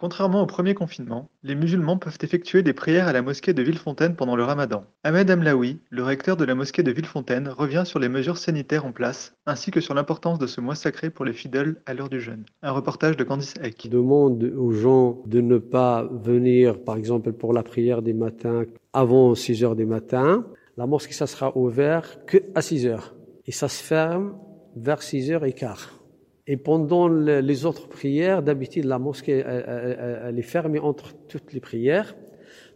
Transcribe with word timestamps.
Contrairement 0.00 0.40
au 0.40 0.46
premier 0.46 0.72
confinement, 0.72 1.28
les 1.42 1.54
musulmans 1.54 1.98
peuvent 1.98 2.16
effectuer 2.22 2.62
des 2.62 2.72
prières 2.72 3.06
à 3.06 3.12
la 3.12 3.20
mosquée 3.20 3.52
de 3.52 3.60
Villefontaine 3.60 4.16
pendant 4.16 4.34
le 4.34 4.44
ramadan. 4.44 4.84
Ahmed 5.04 5.30
Amlaoui, 5.30 5.78
le 5.90 6.02
recteur 6.02 6.38
de 6.38 6.46
la 6.46 6.54
mosquée 6.54 6.82
de 6.82 6.90
Villefontaine, 6.90 7.48
revient 7.50 7.82
sur 7.84 7.98
les 7.98 8.08
mesures 8.08 8.38
sanitaires 8.38 8.86
en 8.86 8.92
place, 8.92 9.34
ainsi 9.44 9.70
que 9.70 9.82
sur 9.82 9.92
l'importance 9.92 10.38
de 10.38 10.46
ce 10.46 10.62
mois 10.62 10.74
sacré 10.74 11.10
pour 11.10 11.26
les 11.26 11.34
fidèles 11.34 11.82
à 11.84 11.92
l'heure 11.92 12.08
du 12.08 12.18
jeûne. 12.18 12.46
Un 12.62 12.70
reportage 12.70 13.18
de 13.18 13.24
Candice 13.24 13.52
Eck. 13.62 13.90
Demande 13.90 14.42
aux 14.42 14.72
gens 14.72 15.20
de 15.26 15.42
ne 15.42 15.58
pas 15.58 16.08
venir, 16.10 16.82
par 16.82 16.96
exemple, 16.96 17.34
pour 17.34 17.52
la 17.52 17.62
prière 17.62 18.00
des 18.00 18.14
matins 18.14 18.64
avant 18.94 19.34
6 19.34 19.64
heures 19.64 19.76
du 19.76 19.84
matin. 19.84 20.46
La 20.78 20.86
mosquée, 20.86 21.12
ça 21.12 21.26
sera 21.26 21.54
ouvert 21.58 22.24
que 22.24 22.38
à 22.54 22.62
6 22.62 22.86
heures. 22.86 23.14
Et 23.46 23.52
ça 23.52 23.68
se 23.68 23.82
ferme 23.82 24.32
vers 24.76 25.02
6 25.02 25.30
heures 25.30 25.44
et 25.44 25.52
quart. 25.52 25.99
Et 26.46 26.56
pendant 26.56 27.08
les 27.08 27.64
autres 27.66 27.88
prières, 27.88 28.42
d'habitude, 28.42 28.84
la 28.84 28.98
mosquée, 28.98 29.44
elle, 29.46 30.38
est 30.38 30.42
fermée 30.42 30.80
entre 30.80 31.14
toutes 31.28 31.52
les 31.52 31.60
prières. 31.60 32.16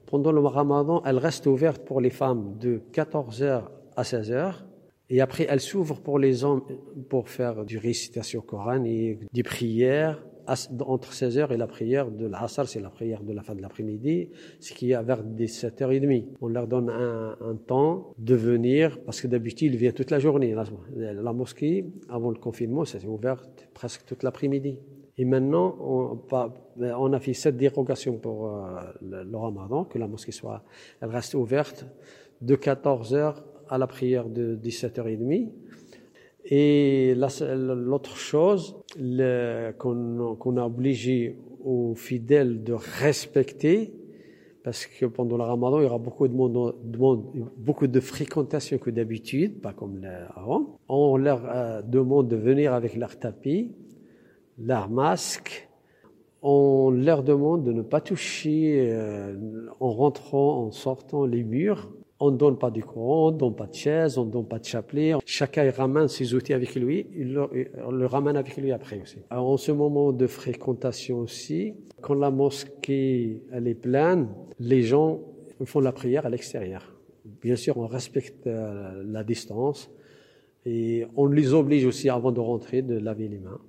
Pendant 0.06 0.32
le 0.32 0.40
ramadan, 0.40 1.02
elle 1.04 1.18
reste 1.18 1.46
ouverte 1.46 1.84
pour 1.84 2.00
les 2.00 2.10
femmes 2.10 2.56
de 2.58 2.82
14h 2.92 3.64
à 3.96 4.02
16h. 4.02 4.64
Et 5.10 5.20
après, 5.20 5.46
elle 5.48 5.60
s'ouvre 5.60 6.00
pour 6.00 6.18
les 6.18 6.44
hommes 6.44 6.62
pour 7.08 7.28
faire 7.28 7.64
du 7.64 7.78
récitation 7.78 8.40
Coran 8.40 8.84
et 8.84 9.18
des 9.32 9.42
prières 9.42 10.22
entre 10.46 11.12
16h 11.12 11.52
et 11.52 11.56
la 11.56 11.66
prière 11.66 12.10
de 12.10 12.26
l'Asr, 12.26 12.66
c'est 12.66 12.80
la 12.80 12.90
prière 12.90 13.22
de 13.22 13.32
la 13.32 13.42
fin 13.42 13.54
de 13.54 13.62
l'après-midi, 13.62 14.30
ce 14.60 14.72
qui 14.72 14.92
est 14.92 15.02
vers 15.02 15.22
17h30. 15.22 16.26
On 16.40 16.48
leur 16.48 16.66
donne 16.66 16.90
un, 16.90 17.56
temps 17.66 18.14
de 18.18 18.34
venir, 18.34 18.98
parce 19.04 19.20
que 19.20 19.26
d'habitude, 19.26 19.72
ils 19.74 19.78
viennent 19.78 19.92
toute 19.92 20.10
la 20.10 20.18
journée. 20.18 20.54
La, 20.94 21.32
mosquée, 21.32 21.86
avant 22.08 22.30
le 22.30 22.38
confinement, 22.38 22.84
s'est 22.84 23.04
ouvert 23.06 23.42
presque 23.72 24.04
toute 24.04 24.22
l'après-midi. 24.22 24.78
Et 25.16 25.24
maintenant, 25.24 25.76
on, 25.80 27.12
a 27.12 27.20
fait 27.20 27.34
cette 27.34 27.56
dérogation 27.56 28.18
pour 28.18 28.48
euh, 28.48 28.80
le, 29.00 29.22
le, 29.22 29.36
ramadan, 29.36 29.84
que 29.84 29.98
la 29.98 30.08
mosquée 30.08 30.32
soit, 30.32 30.64
elle 31.00 31.10
reste 31.10 31.34
ouverte 31.34 31.86
de 32.40 32.56
14h 32.56 33.36
à 33.68 33.78
la 33.78 33.86
prière 33.86 34.28
de 34.28 34.56
17h30 34.56 35.50
et 36.44 37.14
l'autre 37.16 38.16
chose 38.16 38.76
qu'on 39.78 40.56
a 40.56 40.64
obligé 40.64 41.38
aux 41.64 41.94
fidèles 41.94 42.62
de 42.62 42.74
respecter, 42.74 43.94
parce 44.62 44.86
que 44.86 45.06
pendant 45.06 45.36
le 45.36 45.42
ramadan, 45.42 45.80
il 45.80 45.84
y 45.84 45.86
aura 45.86 45.98
beaucoup 45.98 46.28
de 46.28 46.34
monde, 46.34 46.74
beaucoup 47.56 47.86
de 47.86 48.00
fréquentation 48.00 48.78
que 48.78 48.90
d'habitude, 48.90 49.60
pas 49.60 49.72
comme 49.72 50.00
avant. 50.34 50.78
On 50.88 51.16
leur 51.16 51.42
euh, 51.44 51.82
demande 51.82 52.28
de 52.28 52.36
venir 52.36 52.72
avec 52.72 52.96
leur 52.96 53.18
tapis, 53.18 53.72
leur 54.58 54.88
masque. 54.88 55.68
On 56.40 56.90
leur 56.90 57.22
demande 57.22 57.64
de 57.64 57.72
ne 57.72 57.82
pas 57.82 58.00
toucher 58.00 58.90
euh, 58.90 59.34
en 59.80 59.90
rentrant, 59.90 60.66
en 60.66 60.70
sortant 60.70 61.24
les 61.24 61.42
murs. 61.42 61.90
On 62.26 62.30
ne 62.30 62.38
donne 62.38 62.56
pas 62.56 62.70
du 62.70 62.82
courant, 62.82 63.28
on 63.28 63.32
ne 63.32 63.36
donne 63.36 63.54
pas 63.54 63.66
de 63.66 63.74
chaise, 63.74 64.16
on 64.16 64.24
ne 64.24 64.30
donne 64.30 64.48
pas 64.48 64.58
de 64.58 64.64
chapelet. 64.64 65.12
Chacun 65.26 65.70
ramène 65.70 66.08
ses 66.08 66.32
outils 66.32 66.54
avec 66.54 66.74
lui, 66.74 67.06
il 67.14 67.34
le, 67.34 67.68
on 67.86 67.90
le 67.90 68.06
ramène 68.06 68.38
avec 68.38 68.56
lui 68.56 68.72
après 68.72 68.98
aussi. 68.98 69.18
Alors, 69.28 69.50
en 69.50 69.58
ce 69.58 69.72
moment 69.72 70.10
de 70.10 70.26
fréquentation 70.26 71.18
aussi, 71.18 71.74
quand 72.00 72.14
la 72.14 72.30
mosquée 72.30 73.42
elle 73.52 73.68
est 73.68 73.74
pleine, 73.74 74.30
les 74.58 74.84
gens 74.84 75.20
font 75.66 75.80
la 75.80 75.92
prière 75.92 76.24
à 76.24 76.30
l'extérieur. 76.30 76.94
Bien 77.42 77.56
sûr, 77.56 77.76
on 77.76 77.86
respecte 77.86 78.46
euh, 78.46 79.02
la 79.04 79.22
distance 79.22 79.90
et 80.64 81.04
on 81.16 81.26
les 81.26 81.52
oblige 81.52 81.84
aussi 81.84 82.08
avant 82.08 82.32
de 82.32 82.40
rentrer 82.40 82.80
de 82.80 82.96
laver 82.96 83.28
les 83.28 83.38
mains 83.38 83.60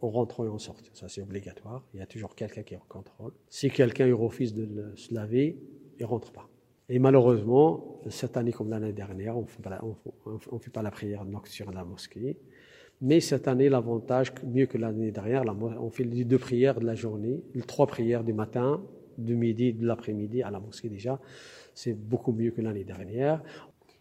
en 0.00 0.08
rentrant 0.08 0.46
et 0.46 0.48
en 0.48 0.58
sortant. 0.58 0.88
Ça, 0.94 1.08
c'est 1.10 1.20
obligatoire. 1.20 1.84
Il 1.92 2.00
y 2.00 2.02
a 2.02 2.06
toujours 2.06 2.34
quelqu'un 2.34 2.62
qui 2.62 2.74
contrôle. 2.88 3.32
Si 3.50 3.68
quelqu'un 3.68 4.14
refuse 4.14 4.54
de 4.54 4.94
se 4.96 5.12
laver, 5.12 5.58
il 5.98 6.06
rentre 6.06 6.32
pas. 6.32 6.48
Et 6.88 6.98
malheureusement, 6.98 8.00
cette 8.08 8.36
année 8.36 8.52
comme 8.52 8.70
l'année 8.70 8.92
dernière, 8.92 9.36
on 9.36 9.42
ne 9.42 10.58
fait, 10.58 10.70
pas 10.70 10.82
la 10.82 10.90
prière 10.90 11.24
nocturne 11.24 11.70
à 11.74 11.80
la 11.80 11.84
mosquée. 11.84 12.38
Mais 13.00 13.20
cette 13.20 13.46
année, 13.46 13.68
l'avantage, 13.68 14.32
mieux 14.44 14.66
que 14.66 14.78
l'année 14.78 15.10
dernière, 15.10 15.44
on 15.80 15.90
fait 15.90 16.04
les 16.04 16.24
deux 16.24 16.38
prières 16.38 16.80
de 16.80 16.86
la 16.86 16.94
journée, 16.94 17.42
les 17.54 17.62
trois 17.62 17.86
prières 17.86 18.24
du 18.24 18.32
matin, 18.32 18.82
du 19.18 19.36
midi, 19.36 19.72
de 19.72 19.86
l'après-midi 19.86 20.42
à 20.42 20.50
la 20.50 20.60
mosquée 20.60 20.88
déjà. 20.88 21.20
C'est 21.74 21.92
beaucoup 21.92 22.32
mieux 22.32 22.50
que 22.52 22.62
l'année 22.62 22.84
dernière. 22.84 23.42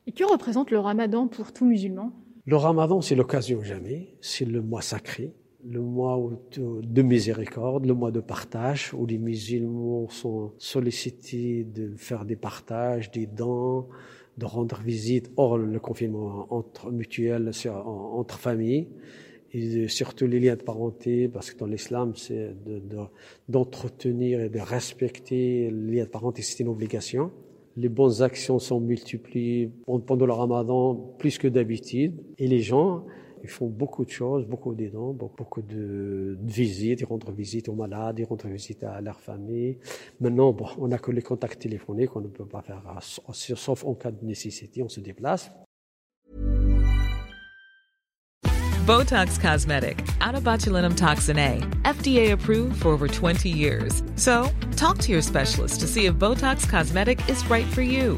Et 0.07 0.13
que 0.13 0.23
représente 0.23 0.71
le 0.71 0.79
ramadan 0.79 1.27
pour 1.27 1.51
tout 1.51 1.65
musulman? 1.65 2.13
Le 2.45 2.55
ramadan, 2.55 3.01
c'est 3.01 3.15
l'occasion 3.15 3.61
jamais, 3.61 4.15
c'est 4.21 4.45
le 4.45 4.61
mois 4.61 4.81
sacré 4.81 5.33
le 5.65 5.81
mois 5.81 6.19
de 6.57 7.01
miséricorde, 7.01 7.85
le 7.85 7.93
mois 7.93 8.11
de 8.11 8.19
partage, 8.19 8.93
où 8.93 9.05
les 9.05 9.17
musulmans 9.17 10.07
sont 10.09 10.51
sollicités 10.57 11.63
de 11.63 11.95
faire 11.95 12.25
des 12.25 12.35
partages, 12.35 13.11
des 13.11 13.25
dons, 13.25 13.87
de 14.37 14.45
rendre 14.45 14.79
visite 14.81 15.31
hors 15.35 15.57
le 15.57 15.79
confinement 15.79 16.47
entre 16.51 16.91
mutuel, 16.91 17.51
entre 17.75 18.37
familles, 18.37 18.87
et 19.53 19.87
surtout 19.87 20.27
les 20.27 20.39
liens 20.39 20.55
de 20.55 20.61
parenté, 20.61 21.27
parce 21.27 21.51
que 21.51 21.57
dans 21.57 21.65
l'islam, 21.65 22.13
c'est 22.15 22.55
d'entretenir 23.49 24.41
et 24.41 24.49
de 24.49 24.59
respecter 24.59 25.71
les 25.71 25.97
liens 25.97 26.03
de 26.05 26.09
parenté, 26.09 26.43
c'est 26.43 26.59
une 26.61 26.69
obligation. 26.69 27.31
Les 27.77 27.89
bonnes 27.89 28.21
actions 28.21 28.59
sont 28.59 28.79
multipliées 28.79 29.71
pendant 30.05 30.25
le 30.25 30.33
ramadan 30.33 30.95
plus 31.17 31.37
que 31.37 31.47
d'habitude, 31.47 32.13
et 32.37 32.47
les 32.47 32.59
gens, 32.59 33.05
ils 33.43 33.49
font 33.49 33.67
beaucoup 33.67 34.05
de 34.05 34.09
choses, 34.09 34.45
beaucoup 34.45 34.73
d'aidants, 34.73 35.13
beaucoup 35.13 35.61
de, 35.61 36.37
visites. 36.41 37.01
Ils 37.01 37.05
rendent 37.05 37.29
visite 37.35 37.69
aux 37.69 37.75
malades, 37.75 38.19
ils 38.19 38.25
rendent 38.25 38.45
visite 38.45 38.83
à 38.83 39.01
leur 39.01 39.19
famille. 39.19 39.77
Maintenant, 40.19 40.53
bon, 40.53 40.67
on 40.77 40.87
n'a 40.87 40.97
que 40.97 41.11
les 41.11 41.21
contacts 41.21 41.61
téléphoniques, 41.61 42.15
on 42.15 42.21
ne 42.21 42.27
peut 42.27 42.45
pas 42.45 42.61
faire, 42.61 42.81
sauf 43.01 43.85
en 43.85 43.95
cas 43.95 44.11
de 44.11 44.23
nécessité, 44.25 44.83
on 44.83 44.89
se 44.89 44.99
déplace. 44.99 45.51
Botox 48.87 49.37
Cosmetic, 49.37 49.99
out 50.21 50.35
of 50.35 50.45
botulinum 50.45 50.95
toxin 50.95 51.37
A, 51.37 51.59
FDA 51.83 52.31
approved 52.31 52.81
for 52.81 52.87
over 52.87 53.09
20 53.09 53.49
years. 53.49 54.01
So, 54.15 54.49
talk 54.77 54.99
to 54.99 55.11
your 55.11 55.21
specialist 55.21 55.81
to 55.81 55.87
see 55.87 56.05
if 56.05 56.15
Botox 56.15 56.69
Cosmetic 56.69 57.19
is 57.27 57.45
right 57.49 57.65
for 57.65 57.81
you. 57.81 58.17